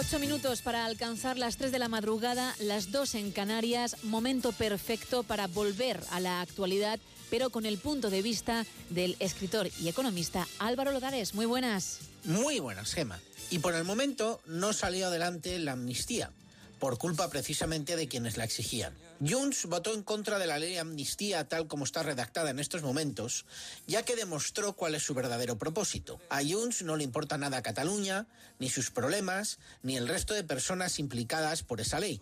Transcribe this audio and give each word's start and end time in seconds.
Ocho 0.00 0.18
minutos 0.18 0.62
para 0.62 0.86
alcanzar 0.86 1.36
las 1.36 1.58
tres 1.58 1.72
de 1.72 1.78
la 1.78 1.88
madrugada, 1.88 2.54
las 2.58 2.90
dos 2.90 3.14
en 3.14 3.32
Canarias, 3.32 4.02
momento 4.02 4.50
perfecto 4.50 5.24
para 5.24 5.46
volver 5.46 6.00
a 6.10 6.20
la 6.20 6.40
actualidad, 6.40 6.98
pero 7.28 7.50
con 7.50 7.66
el 7.66 7.76
punto 7.76 8.08
de 8.08 8.22
vista 8.22 8.64
del 8.88 9.14
escritor 9.18 9.68
y 9.78 9.88
economista 9.88 10.48
Álvaro 10.58 10.92
Lodares. 10.92 11.34
Muy 11.34 11.44
buenas. 11.44 11.98
Muy 12.24 12.60
buenas, 12.60 12.94
Gema. 12.94 13.20
Y 13.50 13.58
por 13.58 13.74
el 13.74 13.84
momento 13.84 14.40
no 14.46 14.72
salió 14.72 15.08
adelante 15.08 15.58
la 15.58 15.72
amnistía 15.72 16.30
por 16.80 16.98
culpa 16.98 17.28
precisamente 17.28 17.94
de 17.94 18.08
quienes 18.08 18.38
la 18.38 18.44
exigían. 18.44 18.96
Junts 19.20 19.66
votó 19.66 19.94
en 19.94 20.02
contra 20.02 20.38
de 20.38 20.46
la 20.46 20.58
ley 20.58 20.72
de 20.72 20.80
amnistía 20.80 21.46
tal 21.46 21.68
como 21.68 21.84
está 21.84 22.02
redactada 22.02 22.50
en 22.50 22.58
estos 22.58 22.82
momentos, 22.82 23.44
ya 23.86 24.02
que 24.02 24.16
demostró 24.16 24.72
cuál 24.72 24.94
es 24.94 25.04
su 25.04 25.14
verdadero 25.14 25.58
propósito. 25.58 26.18
A 26.30 26.40
Junts 26.42 26.82
no 26.82 26.96
le 26.96 27.04
importa 27.04 27.36
nada 27.36 27.62
Cataluña, 27.62 28.26
ni 28.58 28.70
sus 28.70 28.90
problemas, 28.90 29.58
ni 29.82 29.96
el 29.96 30.08
resto 30.08 30.32
de 30.32 30.42
personas 30.42 30.98
implicadas 30.98 31.62
por 31.62 31.80
esa 31.80 32.00
ley. 32.00 32.20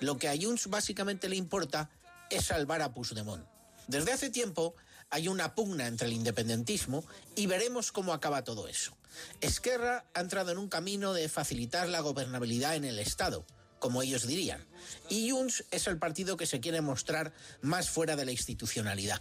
Lo 0.00 0.18
que 0.18 0.28
a 0.28 0.36
Junts 0.36 0.66
básicamente 0.66 1.28
le 1.28 1.36
importa 1.36 1.88
es 2.30 2.46
salvar 2.46 2.82
a 2.82 2.92
Puigdemont. 2.92 3.46
Desde 3.86 4.12
hace 4.12 4.28
tiempo 4.28 4.74
hay 5.08 5.28
una 5.28 5.54
pugna 5.54 5.86
entre 5.86 6.08
el 6.08 6.14
independentismo 6.14 7.04
y 7.36 7.46
veremos 7.46 7.92
cómo 7.92 8.12
acaba 8.12 8.42
todo 8.42 8.66
eso. 8.66 8.96
Esquerra 9.40 10.04
ha 10.14 10.20
entrado 10.20 10.50
en 10.50 10.58
un 10.58 10.68
camino 10.68 11.12
de 11.12 11.28
facilitar 11.28 11.88
la 11.88 12.00
gobernabilidad 12.00 12.74
en 12.74 12.84
el 12.84 12.98
Estado 12.98 13.46
como 13.80 14.02
ellos 14.02 14.26
dirían. 14.26 14.64
Y 15.08 15.30
Junts 15.30 15.64
es 15.72 15.88
el 15.88 15.98
partido 15.98 16.36
que 16.36 16.46
se 16.46 16.60
quiere 16.60 16.80
mostrar 16.80 17.32
más 17.60 17.90
fuera 17.90 18.14
de 18.14 18.24
la 18.24 18.30
institucionalidad. 18.30 19.20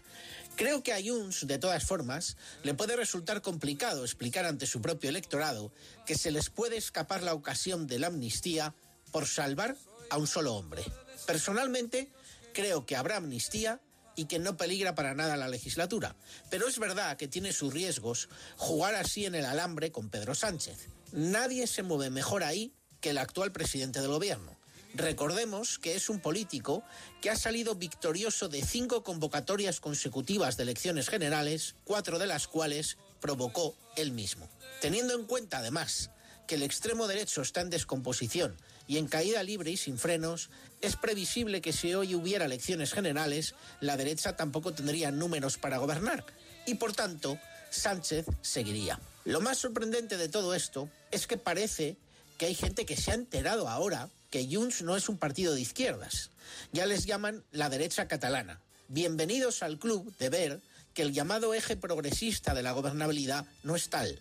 Creo 0.55 0.83
que 0.83 0.93
a 0.93 1.01
Junts, 1.01 1.47
de 1.47 1.57
todas 1.57 1.83
formas, 1.83 2.37
le 2.63 2.75
puede 2.75 2.95
resultar 2.95 3.41
complicado 3.41 4.03
explicar 4.03 4.45
ante 4.45 4.67
su 4.67 4.81
propio 4.81 5.09
electorado 5.09 5.71
que 6.05 6.15
se 6.15 6.31
les 6.31 6.49
puede 6.49 6.77
escapar 6.77 7.23
la 7.23 7.33
ocasión 7.33 7.87
de 7.87 7.97
la 7.97 8.07
amnistía 8.07 8.75
por 9.11 9.25
salvar 9.25 9.75
a 10.09 10.17
un 10.17 10.27
solo 10.27 10.53
hombre. 10.55 10.83
Personalmente, 11.25 12.11
creo 12.53 12.85
que 12.85 12.95
habrá 12.95 13.17
amnistía 13.17 13.79
y 14.15 14.25
que 14.25 14.37
no 14.37 14.57
peligra 14.57 14.95
para 14.95 15.13
nada 15.13 15.37
la 15.37 15.47
legislatura. 15.47 16.15
Pero 16.49 16.67
es 16.67 16.77
verdad 16.77 17.15
que 17.15 17.29
tiene 17.29 17.53
sus 17.53 17.73
riesgos 17.73 18.27
jugar 18.57 18.95
así 18.95 19.25
en 19.25 19.35
el 19.35 19.45
alambre 19.45 19.93
con 19.93 20.09
Pedro 20.09 20.35
Sánchez. 20.35 20.89
Nadie 21.13 21.67
se 21.67 21.83
mueve 21.83 22.09
mejor 22.09 22.43
ahí 22.43 22.73
que 23.01 23.11
el 23.11 23.17
actual 23.17 23.51
presidente 23.51 24.01
del 24.01 24.09
gobierno. 24.09 24.57
Recordemos 24.95 25.77
que 25.77 25.95
es 25.95 26.09
un 26.09 26.19
político 26.19 26.83
que 27.21 27.29
ha 27.29 27.35
salido 27.35 27.75
victorioso 27.75 28.49
de 28.49 28.63
cinco 28.63 29.03
convocatorias 29.03 29.79
consecutivas 29.79 30.57
de 30.57 30.63
elecciones 30.63 31.09
generales, 31.09 31.75
cuatro 31.83 32.17
de 32.17 32.25
las 32.25 32.47
cuales 32.47 32.97
provocó 33.21 33.75
él 33.95 34.11
mismo. 34.11 34.49
Teniendo 34.81 35.13
en 35.13 35.25
cuenta, 35.25 35.59
además, 35.59 36.09
que 36.47 36.55
el 36.55 36.63
extremo 36.63 37.07
derecho 37.07 37.43
está 37.43 37.61
en 37.61 37.69
descomposición 37.69 38.57
y 38.87 38.97
en 38.97 39.07
caída 39.07 39.43
libre 39.43 39.69
y 39.69 39.77
sin 39.77 39.99
frenos, 39.99 40.49
es 40.81 40.95
previsible 40.95 41.61
que 41.61 41.73
si 41.73 41.93
hoy 41.93 42.15
hubiera 42.15 42.45
elecciones 42.45 42.91
generales, 42.91 43.53
la 43.81 43.97
derecha 43.97 44.35
tampoco 44.35 44.73
tendría 44.73 45.11
números 45.11 45.59
para 45.59 45.77
gobernar 45.77 46.25
y, 46.65 46.75
por 46.75 46.93
tanto, 46.93 47.37
Sánchez 47.69 48.25
seguiría. 48.41 48.99
Lo 49.25 49.41
más 49.41 49.59
sorprendente 49.59 50.17
de 50.17 50.29
todo 50.29 50.55
esto 50.55 50.89
es 51.11 51.27
que 51.27 51.37
parece 51.37 51.97
que 52.39 52.45
hay 52.45 52.55
gente 52.55 52.85
que 52.85 52.95
se 52.95 53.11
ha 53.11 53.15
enterado 53.15 53.67
ahora 53.67 54.09
que 54.31 54.47
Junts 54.49 54.81
no 54.81 54.95
es 54.95 55.09
un 55.09 55.17
partido 55.17 55.53
de 55.53 55.61
izquierdas. 55.61 56.31
Ya 56.71 56.85
les 56.85 57.05
llaman 57.05 57.43
la 57.51 57.69
derecha 57.69 58.07
catalana. 58.07 58.61
Bienvenidos 58.87 59.61
al 59.61 59.77
club 59.77 60.15
de 60.19 60.29
ver 60.29 60.61
que 60.93 61.01
el 61.01 61.11
llamado 61.11 61.53
eje 61.53 61.75
progresista 61.75 62.53
de 62.53 62.63
la 62.63 62.71
gobernabilidad 62.71 63.45
no 63.63 63.75
es 63.75 63.89
tal. 63.89 64.19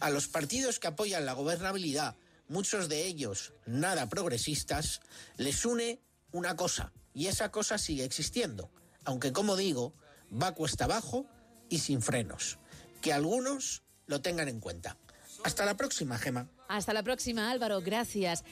A 0.00 0.08
los 0.08 0.28
partidos 0.28 0.78
que 0.78 0.86
apoyan 0.86 1.26
la 1.26 1.34
gobernabilidad, 1.34 2.14
muchos 2.48 2.88
de 2.88 3.04
ellos 3.04 3.52
nada 3.66 4.08
progresistas, 4.08 5.02
les 5.36 5.66
une 5.66 6.00
una 6.32 6.56
cosa, 6.56 6.90
y 7.12 7.26
esa 7.26 7.50
cosa 7.50 7.76
sigue 7.76 8.04
existiendo, 8.04 8.70
aunque 9.04 9.34
como 9.34 9.56
digo, 9.56 9.92
va 10.32 10.54
cuesta 10.54 10.84
abajo 10.84 11.26
y 11.68 11.80
sin 11.80 12.00
frenos. 12.00 12.58
Que 13.02 13.12
algunos 13.12 13.82
lo 14.06 14.22
tengan 14.22 14.48
en 14.48 14.60
cuenta. 14.60 14.96
Hasta 15.44 15.64
la 15.64 15.76
próxima, 15.76 16.18
Gema. 16.18 16.48
Hasta 16.68 16.92
la 16.92 17.02
próxima, 17.02 17.50
Álvaro. 17.50 17.80
Gracias. 17.80 18.44